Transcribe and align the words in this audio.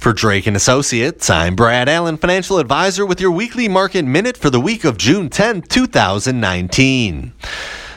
For 0.00 0.14
Drake 0.14 0.46
and 0.46 0.56
Associates, 0.56 1.28
I'm 1.28 1.54
Brad 1.54 1.86
Allen, 1.86 2.16
financial 2.16 2.56
advisor 2.56 3.04
with 3.04 3.20
your 3.20 3.30
weekly 3.30 3.68
market 3.68 4.06
minute 4.06 4.34
for 4.34 4.48
the 4.48 4.58
week 4.58 4.84
of 4.84 4.96
June 4.96 5.28
10, 5.28 5.60
2019. 5.60 7.32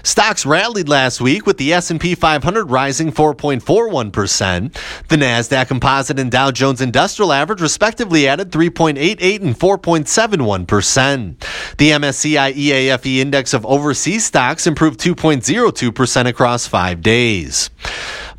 Stocks 0.04 0.46
rallied 0.46 0.89
last 0.89 1.21
week 1.21 1.46
with 1.46 1.58
the 1.58 1.71
S&P 1.71 2.13
500 2.13 2.70
rising 2.70 3.10
4.41%. 3.10 4.74
The 5.08 5.16
Nasdaq 5.16 5.70
Composite 5.70 6.20
and 6.20 6.29
Dow 6.29 6.52
Jones 6.52 6.81
Industrial 6.81 7.31
Average 7.31 7.62
respectively 7.62 8.28
added 8.28 8.51
3.88 8.51 9.42
and 9.42 9.58
4.71%. 9.58 11.40
The 11.78 11.92
MSCI 11.92 12.54
EAFE 12.54 13.22
index 13.22 13.54
of 13.54 13.65
overseas 13.65 14.26
stocks 14.26 14.67
improved 14.67 14.99
2.02% 14.99 16.27
across 16.27 16.67
5 16.67 17.02
days. 17.02 17.70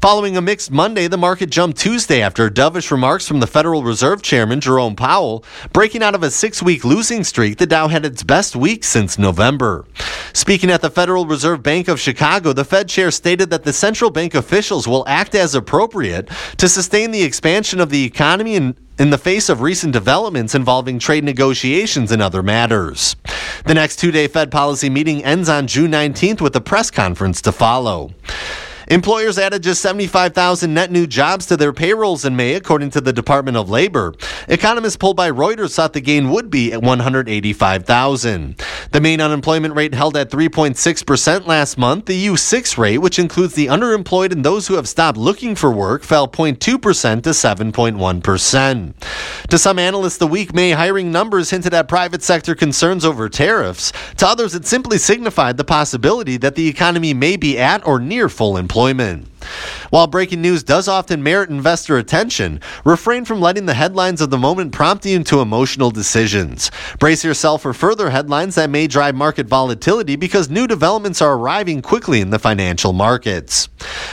Following 0.05 0.37
a 0.37 0.43
mixed 0.43 0.71
Monday, 0.71 1.09
the 1.09 1.17
market 1.17 1.49
jumped 1.49 1.79
Tuesday 1.79 2.21
after 2.21 2.51
dovish 2.51 2.91
remarks 2.91 3.27
from 3.27 3.41
the 3.41 3.47
Federal 3.47 3.83
Reserve 3.83 4.21
Chairman 4.21 4.61
Jerome 4.61 4.97
Powell. 4.97 5.47
Breaking 5.73 6.03
out 6.03 6.15
of 6.15 6.23
a 6.23 6.31
six 6.31 6.63
week 6.63 6.85
losing 6.85 7.25
streak, 7.25 7.57
the 7.57 7.65
Dow 7.65 7.89
had 7.89 8.05
its 8.05 8.23
best 8.23 8.55
week 8.55 8.85
since 8.85 9.19
November. 9.19 9.87
Speaking 10.35 10.71
at 10.71 10.83
the 10.83 10.91
Federal 10.91 11.25
Reserve 11.25 11.63
Bank 11.63 11.89
of 11.89 11.99
Chicago, 11.99 12.53
the 12.53 12.67
Fed 12.67 12.87
chair 12.87 13.11
stated 13.11 13.49
that 13.49 13.65
the 13.65 13.73
central 13.73 14.11
bank 14.11 14.35
officials 14.35 14.87
will 14.87 15.09
act 15.09 15.35
as 15.35 15.55
appropriate 15.55 16.29
to 16.59 16.69
sustain 16.69 17.11
the 17.11 17.23
expansion 17.23 17.81
of 17.81 17.89
the 17.89 18.05
economy 18.05 18.57
and 18.57 18.77
in 18.99 19.09
the 19.09 19.17
face 19.17 19.49
of 19.49 19.63
recent 19.63 19.95
developments 19.95 20.55
involving 20.55 20.99
trade 20.99 21.25
negotiations 21.25 22.13
and 22.13 22.21
other 22.21 22.43
matters. 22.43 23.17
The 23.65 23.73
next 23.73 23.97
two 23.97 24.11
day 24.11 24.29
Fed 24.29 24.51
policy 24.51 24.91
meeting 24.91 25.25
ends 25.25 25.49
on 25.49 25.67
June 25.67 25.91
19th 25.91 26.43
with 26.43 26.55
a 26.57 26.61
press 26.61 26.91
conference 26.91 27.41
to 27.41 27.53
follow. 27.53 28.11
Employers 28.89 29.39
added 29.39 29.63
just 29.63 29.81
75,000 29.81 30.75
net 30.75 30.91
new 30.91 31.07
jobs 31.07 31.47
to 31.47 31.57
their 31.57 31.73
payrolls 31.73 32.25
in 32.25 32.37
May, 32.37 32.55
according 32.55 32.91
to 32.91 33.01
the 33.01 33.13
Department 33.13 33.57
of 33.57 33.71
Labor. 33.71 34.15
Economists 34.47 34.97
polled 34.97 35.17
by 35.17 35.31
Reuters 35.31 35.75
thought 35.75 35.95
the 35.95 36.03
gain 36.03 36.31
would 36.31 36.51
be 36.51 36.73
at 36.73 36.83
185,000. 36.83 38.61
The 38.93 39.01
main 39.01 39.21
unemployment 39.21 39.75
rate 39.75 39.95
held 39.95 40.17
at 40.17 40.31
3.6% 40.31 41.47
last 41.47 41.79
month. 41.79 42.07
The 42.07 42.27
U6 42.27 42.77
rate, 42.77 42.99
which 42.99 43.19
includes 43.19 43.55
the 43.55 43.67
underemployed 43.67 44.33
and 44.33 44.45
those 44.45 44.69
who 44.69 44.75
have 44.75 44.89
stopped 44.89 45.17
looking 45.17 45.55
for 45.55 45.73
work, 45.73 46.03
fell 46.03 46.29
0.2% 46.29 47.23
to 47.23 47.31
7.1%. 47.31 49.49
To 49.49 49.59
some 49.59 49.79
analysts, 49.79 50.19
the 50.19 50.27
weak 50.27 50.53
May 50.53 50.73
hiring 50.73 51.11
numbers 51.11 51.51
hinted 51.51 51.73
at 51.73 51.89
private 51.89 52.23
sector 52.23 52.55
concerns 52.55 53.05
over 53.05 53.29
tariffs. 53.31 53.93
To 54.19 54.27
others, 54.27 54.55
it 54.55 54.67
simply 54.67 54.99
signified 54.99 55.57
the 55.57 55.65
possibility 55.65 56.37
that 56.37 56.55
the 56.55 56.69
economy 56.69 57.15
may 57.15 57.37
be 57.37 57.59
at 57.59 57.87
or 57.87 57.99
near 57.99 58.29
full 58.29 58.59
employment 58.59 58.74
employment. 58.75 59.29
While 59.91 60.09
breaking 60.09 60.43
news 60.43 60.65
does 60.65 60.89
often 60.89 61.23
merit 61.23 61.49
investor 61.49 61.97
attention, 61.97 62.61
refrain 62.85 63.25
from 63.25 63.41
letting 63.41 63.67
the 63.67 63.75
headlines 63.75 64.21
of 64.21 64.31
the 64.31 64.39
moment 64.39 64.73
prompt 64.73 65.07
you 65.07 65.15
into 65.15 65.41
emotional 65.41 65.93
decisions. 65.93 66.73
Brace 66.99 67.25
yourself 67.25 67.63
for 67.63 67.73
further 67.73 68.11
headlines 68.11 68.57
that 68.57 68.71
may 68.71 68.89
drive 68.89 69.15
market 69.15 69.47
volatility 69.47 70.17
because 70.17 70.51
new 70.51 70.67
developments 70.67 71.23
are 71.23 71.35
arriving 71.35 71.83
quickly 71.83 72.21
in 72.21 72.31
the 72.31 72.39
financial 72.41 72.93
markets. 72.93 73.69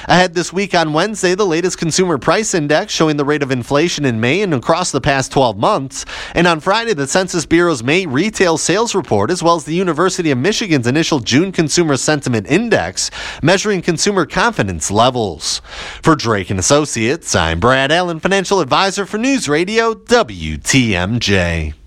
Ahead 0.05 0.33
this 0.33 0.51
week 0.51 0.73
on 0.73 0.93
Wednesday, 0.93 1.35
the 1.35 1.45
latest 1.45 1.77
consumer 1.77 2.17
price 2.17 2.53
index 2.53 2.91
showing 2.91 3.17
the 3.17 3.25
rate 3.25 3.43
of 3.43 3.51
inflation 3.51 4.05
in 4.05 4.19
May 4.19 4.41
and 4.41 4.53
across 4.53 4.91
the 4.91 5.01
past 5.01 5.31
12 5.31 5.57
months. 5.57 6.05
And 6.33 6.47
on 6.47 6.59
Friday, 6.59 6.93
the 6.93 7.07
Census 7.07 7.45
Bureau's 7.45 7.83
May 7.83 8.05
retail 8.05 8.57
sales 8.57 8.95
report, 8.95 9.29
as 9.29 9.43
well 9.43 9.55
as 9.55 9.65
the 9.65 9.75
University 9.75 10.31
of 10.31 10.37
Michigan's 10.37 10.87
initial 10.87 11.19
June 11.19 11.51
Consumer 11.51 11.97
Sentiment 11.97 12.47
Index, 12.47 13.11
measuring 13.43 13.81
consumer 13.81 14.25
confidence 14.25 14.89
levels. 14.89 15.61
For 16.01 16.15
Drake 16.15 16.49
and 16.49 16.59
Associates, 16.59 17.35
I'm 17.35 17.59
Brad 17.59 17.91
Allen, 17.91 18.19
financial 18.19 18.59
advisor 18.59 19.05
for 19.05 19.17
News 19.17 19.47
Radio 19.47 19.93
WTMJ. 19.93 21.80